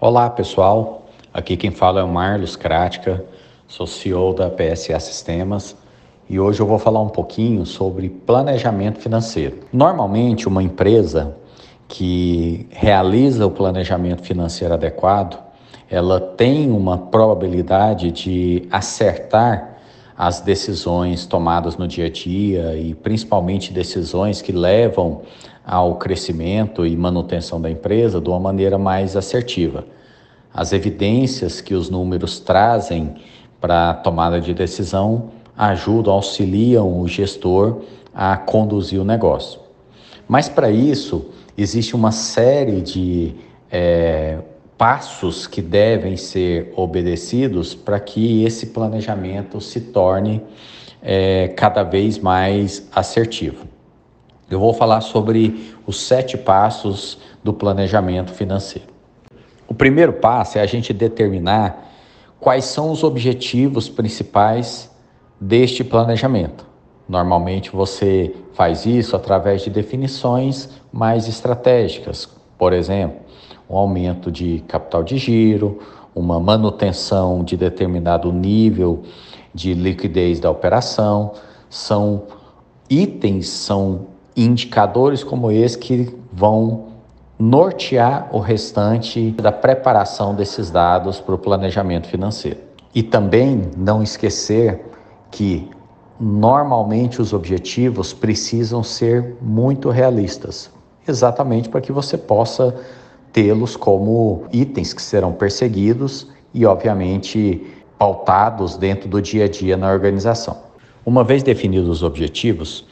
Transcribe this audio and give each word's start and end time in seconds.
Olá 0.00 0.30
pessoal, 0.30 1.06
aqui 1.34 1.56
quem 1.56 1.72
fala 1.72 1.98
é 1.98 2.04
o 2.04 2.08
Marlos 2.08 2.54
Krática, 2.54 3.24
sou 3.66 3.84
CEO 3.84 4.32
da 4.32 4.48
PSA 4.48 5.00
Sistemas 5.00 5.76
e 6.30 6.38
hoje 6.38 6.60
eu 6.60 6.66
vou 6.66 6.78
falar 6.78 7.02
um 7.02 7.08
pouquinho 7.08 7.66
sobre 7.66 8.08
planejamento 8.08 9.00
financeiro. 9.00 9.58
Normalmente, 9.72 10.46
uma 10.46 10.62
empresa 10.62 11.34
que 11.88 12.68
realiza 12.70 13.44
o 13.44 13.50
planejamento 13.50 14.22
financeiro 14.22 14.72
adequado, 14.72 15.36
ela 15.90 16.20
tem 16.20 16.70
uma 16.70 16.96
probabilidade 16.96 18.12
de 18.12 18.68
acertar 18.70 19.78
as 20.16 20.40
decisões 20.40 21.26
tomadas 21.26 21.76
no 21.76 21.88
dia 21.88 22.06
a 22.06 22.10
dia 22.10 22.76
e 22.76 22.94
principalmente 22.94 23.72
decisões 23.72 24.40
que 24.40 24.52
levam 24.52 25.22
ao 25.68 25.96
crescimento 25.96 26.86
e 26.86 26.96
manutenção 26.96 27.60
da 27.60 27.70
empresa 27.70 28.20
de 28.20 28.28
uma 28.30 28.40
maneira 28.40 28.78
mais 28.78 29.14
assertiva. 29.14 29.84
As 30.52 30.72
evidências 30.72 31.60
que 31.60 31.74
os 31.74 31.90
números 31.90 32.40
trazem 32.40 33.14
para 33.60 33.90
a 33.90 33.94
tomada 33.94 34.40
de 34.40 34.54
decisão 34.54 35.30
ajudam, 35.56 36.12
auxiliam 36.12 37.00
o 37.00 37.08
gestor 37.08 37.82
a 38.14 38.36
conduzir 38.36 39.00
o 39.00 39.04
negócio. 39.04 39.60
Mas 40.26 40.48
para 40.48 40.70
isso, 40.70 41.26
existe 41.56 41.96
uma 41.96 42.12
série 42.12 42.80
de 42.80 43.34
é, 43.70 44.38
passos 44.76 45.46
que 45.46 45.60
devem 45.60 46.16
ser 46.16 46.72
obedecidos 46.76 47.74
para 47.74 47.98
que 47.98 48.44
esse 48.44 48.66
planejamento 48.66 49.60
se 49.60 49.80
torne 49.80 50.42
é, 51.02 51.48
cada 51.48 51.82
vez 51.82 52.18
mais 52.18 52.88
assertivo. 52.94 53.66
Eu 54.50 54.60
vou 54.60 54.72
falar 54.72 55.00
sobre 55.00 55.74
os 55.86 56.00
sete 56.00 56.38
passos 56.38 57.18
do 57.42 57.52
planejamento 57.52 58.32
financeiro. 58.32 58.97
O 59.68 59.74
primeiro 59.74 60.14
passo 60.14 60.56
é 60.56 60.62
a 60.62 60.66
gente 60.66 60.94
determinar 60.94 61.92
quais 62.40 62.64
são 62.64 62.90
os 62.90 63.04
objetivos 63.04 63.88
principais 63.88 64.90
deste 65.38 65.84
planejamento. 65.84 66.66
Normalmente 67.06 67.70
você 67.70 68.34
faz 68.54 68.86
isso 68.86 69.14
através 69.14 69.62
de 69.62 69.70
definições 69.70 70.70
mais 70.90 71.28
estratégicas, 71.28 72.28
por 72.56 72.72
exemplo, 72.72 73.18
um 73.68 73.76
aumento 73.76 74.32
de 74.32 74.64
capital 74.66 75.02
de 75.02 75.18
giro, 75.18 75.78
uma 76.14 76.40
manutenção 76.40 77.44
de 77.44 77.56
determinado 77.56 78.32
nível 78.32 79.02
de 79.54 79.74
liquidez 79.74 80.40
da 80.40 80.50
operação, 80.50 81.32
são 81.68 82.24
itens, 82.88 83.48
são 83.48 84.06
indicadores 84.36 85.22
como 85.22 85.50
esse 85.50 85.78
que 85.78 86.14
vão 86.32 86.87
nortear 87.38 88.28
o 88.32 88.40
restante 88.40 89.30
da 89.30 89.52
preparação 89.52 90.34
desses 90.34 90.70
dados 90.70 91.20
para 91.20 91.34
o 91.34 91.38
planejamento 91.38 92.08
financeiro. 92.08 92.58
E 92.94 93.02
também 93.02 93.70
não 93.76 94.02
esquecer 94.02 94.84
que 95.30 95.70
normalmente 96.18 97.22
os 97.22 97.32
objetivos 97.32 98.12
precisam 98.12 98.82
ser 98.82 99.36
muito 99.40 99.88
realistas, 99.88 100.70
exatamente 101.06 101.68
para 101.68 101.80
que 101.80 101.92
você 101.92 102.18
possa 102.18 102.74
tê-los 103.32 103.76
como 103.76 104.44
itens 104.52 104.92
que 104.92 105.02
serão 105.02 105.32
perseguidos 105.32 106.26
e, 106.52 106.66
obviamente, 106.66 107.64
pautados 107.96 108.76
dentro 108.76 109.08
do 109.08 109.22
dia 109.22 109.44
a 109.44 109.48
dia 109.48 109.76
na 109.76 109.92
organização. 109.92 110.56
Uma 111.06 111.22
vez 111.22 111.42
definidos 111.42 111.88
os 111.88 112.02
objetivos, 112.02 112.84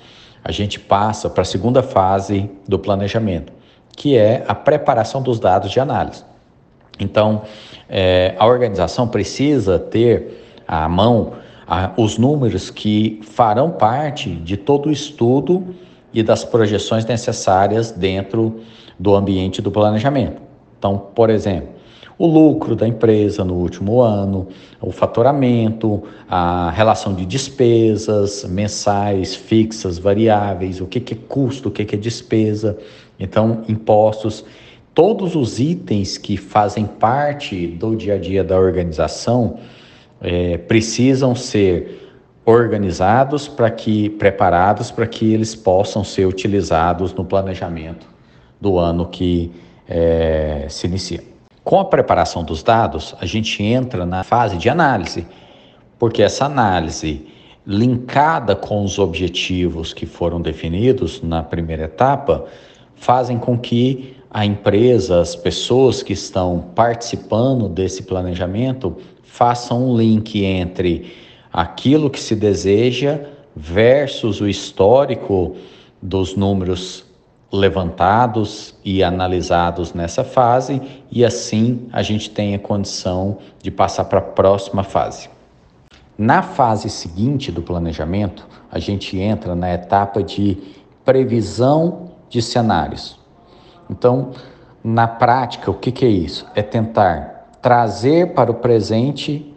a 0.45 0.53
gente 0.53 0.79
passa 0.79 1.29
para 1.29 1.43
a 1.43 1.45
segunda 1.45 1.83
fase 1.83 2.49
do 2.69 2.79
planejamento, 2.79 3.53
que 3.97 4.17
é 4.17 4.45
a 4.47 4.55
preparação 4.55 5.23
dos 5.23 5.41
dados 5.41 5.73
de 5.73 5.81
análise. 5.81 6.23
Então, 7.01 7.43
é, 7.89 8.35
a 8.39 8.47
organização 8.47 9.09
precisa 9.09 9.79
ter 9.79 10.63
à 10.69 10.89
mão 10.89 11.33
a, 11.67 11.93
os 11.97 12.19
números 12.19 12.71
que 12.71 13.21
farão 13.23 13.71
parte 13.71 14.31
de 14.31 14.57
todo 14.57 14.89
o 14.89 14.93
estudo 14.93 15.75
e 16.13 16.23
das 16.23 16.45
projeções 16.45 17.05
necessárias 17.05 17.91
dentro 17.91 18.61
do 18.99 19.15
ambiente 19.15 19.61
do 19.61 19.71
planejamento. 19.71 20.41
Então, 20.79 20.99
por 21.15 21.31
exemplo, 21.31 21.77
o 22.19 22.27
lucro 22.27 22.75
da 22.75 22.89
empresa 22.89 23.45
no 23.45 23.55
último 23.55 24.01
ano, 24.01 24.49
o 24.81 24.91
faturamento, 24.91 26.03
a 26.29 26.71
relação 26.71 27.13
de 27.13 27.27
despesas 27.27 28.45
mensais, 28.45 29.35
fixas, 29.35 29.99
variáveis, 29.99 30.81
o 30.81 30.87
que, 30.87 30.99
que 30.99 31.13
é 31.13 31.17
custo, 31.29 31.69
o 31.69 31.73
que, 31.73 31.85
que 31.85 31.95
é 31.95 31.99
despesa, 31.99 32.79
então 33.19 33.65
impostos, 33.69 34.45
todos 34.95 35.35
os 35.35 35.59
itens 35.59 36.17
que 36.19 36.37
fazem 36.37 36.87
parte 36.87 37.67
do 37.67 37.95
dia 37.95 38.15
a 38.15 38.19
dia 38.19 38.43
da 38.43 38.59
organização 38.59 39.59
é, 40.21 40.57
precisam 40.59 41.35
ser 41.35 42.03
organizados 42.45 43.49
para 43.49 43.71
que 43.71 44.09
preparados 44.11 44.91
para 44.91 45.07
que 45.07 45.35
eles 45.35 45.55
possam 45.55 46.05
ser 46.05 46.27
utilizados 46.27 47.13
no 47.13 47.25
planejamento 47.25 48.07
do 48.61 48.79
ano 48.79 49.07
que 49.07 49.53
é, 49.89 50.67
se 50.69 50.87
inicia. 50.87 51.23
Com 51.65 51.81
a 51.81 51.85
preparação 51.85 52.45
dos 52.45 52.63
dados, 52.63 53.15
a 53.21 53.27
gente 53.27 53.63
entra 53.63 54.07
na 54.07 54.23
fase 54.23 54.57
de 54.57 54.69
análise, 54.69 55.27
porque 55.99 56.23
essa 56.23 56.45
análise 56.45 57.27
linkada 57.67 58.55
com 58.55 58.85
os 58.85 59.01
objetivos 59.01 59.93
que 59.93 60.07
foram 60.07 60.41
definidos 60.41 61.21
na 61.21 61.43
primeira 61.43 61.85
etapa 61.85 62.47
fazem 62.97 63.39
com 63.39 63.57
que 63.57 64.17
a 64.31 64.45
empresa, 64.45 65.21
as 65.21 65.35
pessoas 65.37 66.03
que 66.03 66.13
estão 66.13 66.67
participando 66.75 67.69
desse 67.69 68.03
planejamento 68.03 68.97
façam 69.23 69.91
um 69.91 69.97
link 69.97 70.45
entre 70.45 71.13
aquilo 71.53 72.11
que 72.11 72.21
se 72.21 72.35
deseja 72.35 73.21
versus 73.55 74.41
o 74.41 74.49
histórico 74.49 75.57
dos 76.03 76.37
números 76.37 77.05
levantados 77.53 78.75
e 78.85 79.03
analisados 79.03 79.95
nessa 79.95 80.25
fase 80.25 80.83
e 81.11 81.25
assim 81.25 81.89
a 81.93 82.03
gente 82.03 82.29
tem 82.29 82.55
a 82.55 82.59
condição 82.59 83.39
de 83.63 83.71
passar 83.71 84.05
para 84.05 84.19
a 84.19 84.23
próxima 84.23 84.83
fase. 84.83 85.31
Na 86.19 86.43
fase 86.43 86.91
seguinte 86.91 87.53
do 87.53 87.63
planejamento, 87.63 88.47
a 88.71 88.79
gente 88.79 89.19
entra 89.19 89.55
na 89.55 89.73
etapa 89.73 90.23
de 90.23 90.59
previsão 91.05 92.16
de 92.37 92.43
cenários. 92.43 93.19
Então, 93.89 94.33
na 94.85 95.09
prática, 95.09 95.71
o 95.71 95.75
que, 95.75 95.91
que 95.91 96.05
é 96.05 96.09
isso? 96.09 96.47
É 96.55 96.61
tentar 96.61 97.49
trazer 97.63 98.35
para 98.35 98.51
o 98.51 98.55
presente 98.55 99.55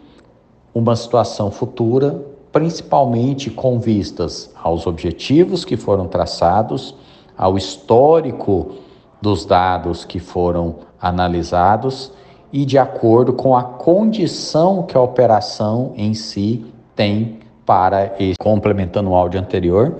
uma 0.74 0.96
situação 0.96 1.50
futura, 1.50 2.24
principalmente 2.50 3.50
com 3.50 3.78
vistas 3.78 4.50
aos 4.62 4.86
objetivos 4.86 5.62
que 5.62 5.76
foram 5.76 6.08
traçados 6.08 6.94
ao 7.36 7.58
histórico 7.58 8.76
dos 9.20 9.44
dados 9.44 10.04
que 10.04 10.18
foram 10.18 10.76
analisados 11.00 12.12
e 12.50 12.64
de 12.64 12.78
acordo 12.78 13.34
com 13.34 13.54
a 13.54 13.62
condição 13.62 14.84
que 14.84 14.96
a 14.96 15.00
operação 15.00 15.92
em 15.96 16.14
si 16.14 16.64
tem 16.96 17.40
para, 17.66 18.14
complementando 18.38 19.10
o 19.10 19.14
áudio 19.14 19.38
anterior, 19.38 19.98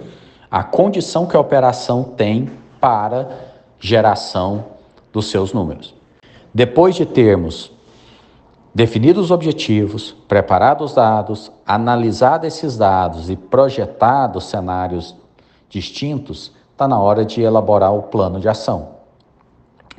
a 0.50 0.64
condição 0.64 1.26
que 1.26 1.36
a 1.36 1.40
operação 1.40 2.02
tem 2.02 2.50
para 2.80 3.28
geração 3.78 4.64
dos 5.12 5.30
seus 5.30 5.52
números. 5.52 5.94
Depois 6.52 6.94
de 6.94 7.06
termos 7.06 7.70
definido 8.74 9.20
os 9.20 9.30
objetivos, 9.30 10.16
preparado 10.28 10.84
os 10.84 10.94
dados, 10.94 11.50
analisado 11.66 12.46
esses 12.46 12.76
dados 12.76 13.28
e 13.30 13.36
projetado 13.36 14.40
cenários 14.40 15.14
distintos, 15.68 16.52
está 16.72 16.88
na 16.88 16.98
hora 16.98 17.24
de 17.24 17.42
elaborar 17.42 17.94
o 17.94 18.04
plano 18.04 18.40
de 18.40 18.48
ação. 18.48 19.00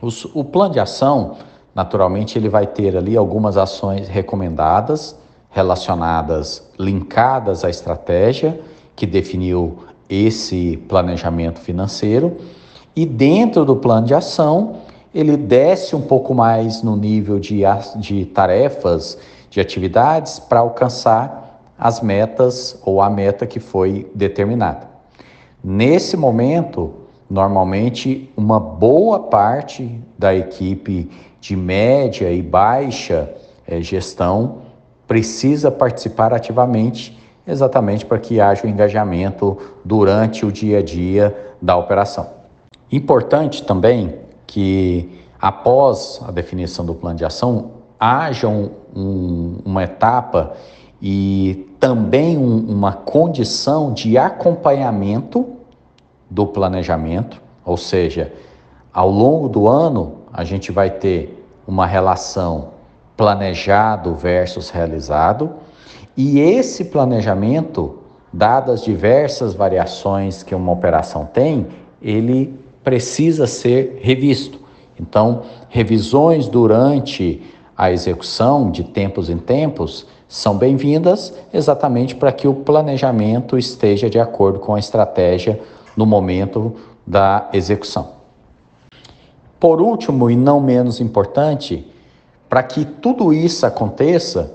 Os, 0.02 0.26
o 0.34 0.44
plano 0.44 0.74
de 0.74 0.80
ação, 0.80 1.38
naturalmente, 1.76 2.38
ele 2.38 2.50
vai 2.50 2.66
ter 2.66 2.98
ali 2.98 3.16
algumas 3.16 3.56
ações 3.56 4.08
recomendadas, 4.08 5.16
relacionadas, 5.50 6.68
linkadas 6.80 7.64
à 7.64 7.70
estratégia 7.70 8.60
que 8.96 9.06
definiu 9.06 9.80
esse 10.10 10.78
planejamento 10.90 11.60
financeiro, 11.60 12.38
e 12.96 13.06
dentro 13.06 13.64
do 13.64 13.76
plano 13.76 14.06
de 14.06 14.14
ação, 14.14 14.78
ele 15.14 15.36
desce 15.38 15.96
um 15.96 16.02
pouco 16.02 16.34
mais 16.34 16.82
no 16.84 16.96
nível 16.96 17.40
de, 17.40 17.62
de 17.98 18.26
tarefas, 18.26 19.18
de 19.50 19.60
atividades, 19.60 20.40
para 20.40 20.60
alcançar 20.60 21.62
as 21.78 22.02
metas 22.02 22.80
ou 22.86 23.02
a 23.02 23.10
meta 23.10 23.46
que 23.46 23.60
foi 23.60 24.10
determinada. 24.14 24.90
Nesse 25.64 26.16
momento, 26.16 26.94
normalmente, 27.30 28.32
uma 28.36 28.60
boa 28.60 29.20
parte 29.20 30.00
da 30.18 30.36
equipe 30.36 31.10
de 31.40 31.56
média 31.56 32.32
e 32.32 32.42
baixa 32.42 33.34
é, 33.68 33.82
gestão 33.82 34.60
precisa 35.08 35.72
participar 35.72 36.34
ativamente, 36.34 37.18
exatamente 37.48 38.06
para 38.06 38.20
que 38.20 38.40
haja 38.40 38.66
o 38.66 38.70
engajamento 38.70 39.58
durante 39.84 40.46
o 40.46 40.52
dia 40.52 40.80
a 40.80 40.82
dia 40.82 41.36
da 41.62 41.76
operação. 41.76 42.41
Importante 42.92 43.64
também 43.64 44.16
que 44.46 45.22
após 45.40 46.22
a 46.28 46.32
definição 46.32 46.86
do 46.86 46.94
plano 46.94 47.18
de 47.18 47.26
ação, 47.26 47.72
haja 48.00 48.48
um, 48.48 48.70
um, 48.96 49.58
uma 49.66 49.84
etapa 49.84 50.54
e 51.02 51.68
também 51.80 52.38
um, 52.38 52.60
uma 52.70 52.94
condição 52.94 53.94
de 53.94 54.18
acompanhamento 54.18 55.48
do 56.30 56.46
planejamento, 56.46 57.42
ou 57.66 57.76
seja, 57.76 58.32
ao 58.94 59.10
longo 59.10 59.50
do 59.50 59.68
ano 59.68 60.18
a 60.32 60.44
gente 60.44 60.72
vai 60.72 60.90
ter 60.90 61.46
uma 61.68 61.86
relação 61.86 62.70
planejado 63.18 64.14
versus 64.16 64.70
realizado, 64.70 65.52
e 66.16 66.40
esse 66.40 66.86
planejamento, 66.86 68.00
dadas 68.34 68.84
diversas 68.84 69.54
variações 69.54 70.44
que 70.44 70.54
uma 70.54 70.72
operação 70.72 71.26
tem, 71.26 71.68
ele 72.02 72.60
precisa 72.84 73.48
ser 73.48 74.00
revisto. 74.02 74.60
Então, 75.00 75.44
revisões 75.70 76.48
durante 76.48 77.42
a 77.76 77.92
execução 77.92 78.70
de 78.70 78.84
tempos 78.84 79.30
em 79.30 79.38
tempos 79.38 80.06
são 80.28 80.58
bem-vindas 80.58 81.34
exatamente 81.54 82.16
para 82.16 82.32
que 82.32 82.48
o 82.48 82.54
planejamento 82.54 83.58
esteja 83.58 84.10
de 84.10 84.20
acordo 84.20 84.60
com 84.60 84.76
a 84.76 84.80
estratégia 84.80 85.60
no 85.96 86.06
momento 86.06 86.76
da 87.06 87.50
execução. 87.52 88.14
Por 89.60 89.82
último, 89.82 90.30
e 90.30 90.36
não 90.36 90.60
menos 90.60 91.00
importante, 91.02 91.86
para 92.48 92.64
que 92.64 92.86
tudo 92.86 93.34
isso 93.34 93.66
aconteça, 93.66 94.52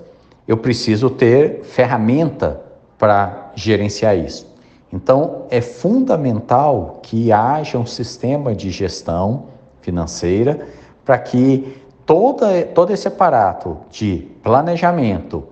eu 0.49 0.57
preciso 0.57 1.11
ter 1.11 1.63
ferramenta 1.65 2.61
para 2.99 3.53
gerenciar 3.55 4.17
isso. 4.17 4.47
Então, 4.93 5.47
é 5.51 5.61
fundamental 5.61 7.01
que 7.03 7.33
haja 7.33 7.79
um 7.79 7.87
sistema 7.87 8.55
de 8.55 8.71
gestão 8.71 9.47
financeira 9.81 10.67
para 11.05 11.19
que 11.19 11.83
toda, 12.05 12.63
todo 12.63 12.93
esse 12.93 13.09
aparato 13.09 13.79
de 13.91 14.29
planejamento 14.43 15.45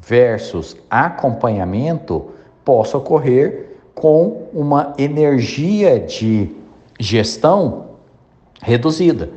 versus 0.00 0.76
acompanhamento 0.90 2.30
possa 2.64 2.98
ocorrer 2.98 3.76
com 3.94 4.48
uma 4.52 4.94
energia 4.98 6.00
de 6.00 6.54
gestão 6.98 7.86
reduzida. 8.62 9.30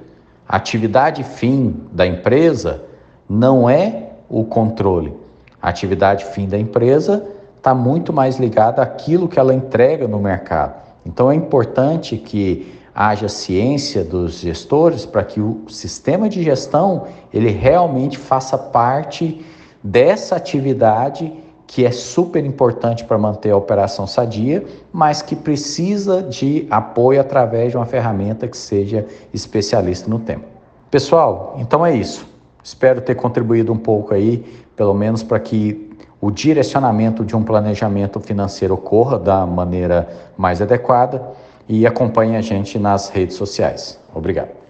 A 0.47 0.57
atividade 0.57 1.23
fim 1.23 1.81
da 1.91 2.06
empresa 2.06 2.83
não 3.29 3.69
é 3.69 4.09
o 4.29 4.44
controle. 4.44 5.15
A 5.61 5.69
atividade 5.69 6.25
fim 6.25 6.47
da 6.47 6.57
empresa 6.57 7.25
está 7.63 7.74
muito 7.74 8.12
mais 8.12 8.38
ligada 8.38 8.81
àquilo 8.81 9.25
que 9.25 9.39
ela 9.39 9.54
entrega 9.54 10.06
no 10.06 10.19
mercado. 10.19 10.83
Então 11.06 11.31
é 11.31 11.36
importante 11.36 12.18
que 12.18 12.77
haja 12.94 13.30
ciência 13.30 14.04
dos 14.04 14.33
gestores 14.33 15.06
para 15.06 15.24
que 15.24 15.39
o 15.39 15.63
sistema 15.69 16.27
de 16.27 16.44
gestão 16.44 17.07
ele 17.33 17.50
realmente 17.51 18.18
faça 18.18 18.57
parte 18.57 19.45
dessa 19.81 20.36
atividade 20.36 21.31
que 21.65 21.86
é 21.86 21.92
super 21.92 22.45
importante 22.45 23.06
para 23.06 23.18
manter 23.18 23.51
a 23.51 23.57
operação 23.57 24.06
sadia, 24.06 24.66
mas 24.92 25.21
que 25.21 25.33
precisa 25.33 26.21
de 26.21 26.68
apoio 26.69 27.21
através 27.21 27.71
de 27.71 27.77
uma 27.77 27.86
ferramenta 27.86 28.45
que 28.45 28.57
seja 28.57 29.07
especialista 29.33 30.09
no 30.09 30.19
tema. 30.19 30.44
Pessoal, 30.92 31.56
então 31.59 31.86
é 31.86 31.95
isso. 31.95 32.27
Espero 32.62 33.00
ter 33.00 33.16
contribuído 33.16 33.71
um 33.71 33.77
pouco 33.77 34.13
aí, 34.13 34.45
pelo 34.75 34.94
menos 34.94 35.24
para 35.24 35.39
que 35.39 35.93
o 36.23 36.31
direcionamento 36.31 37.25
de 37.25 37.35
um 37.35 37.43
planejamento 37.43 38.17
financeiro 38.17 38.75
ocorra 38.75 39.19
da 39.19 39.45
maneira 39.45 40.07
mais 40.37 40.61
adequada 40.61 41.21
e 41.67 41.85
acompanhe 41.85 42.37
a 42.37 42.41
gente 42.41 42.79
nas 42.79 43.09
redes 43.09 43.35
sociais. 43.35 43.99
Obrigado. 44.15 44.62